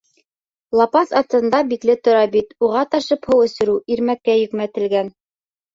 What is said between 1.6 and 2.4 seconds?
бикле тора